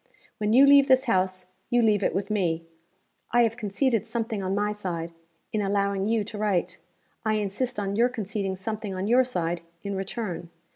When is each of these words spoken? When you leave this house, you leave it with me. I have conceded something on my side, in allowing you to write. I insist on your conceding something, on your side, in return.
When 0.39 0.51
you 0.51 0.65
leave 0.65 0.87
this 0.87 1.03
house, 1.03 1.45
you 1.69 1.83
leave 1.83 2.01
it 2.03 2.15
with 2.15 2.31
me. 2.31 2.65
I 3.29 3.43
have 3.43 3.55
conceded 3.55 4.07
something 4.07 4.41
on 4.41 4.55
my 4.55 4.71
side, 4.71 5.11
in 5.53 5.61
allowing 5.61 6.07
you 6.07 6.23
to 6.23 6.39
write. 6.39 6.79
I 7.23 7.35
insist 7.35 7.79
on 7.79 7.95
your 7.95 8.09
conceding 8.09 8.55
something, 8.55 8.95
on 8.95 9.05
your 9.05 9.23
side, 9.23 9.61
in 9.83 9.95
return. 9.95 10.49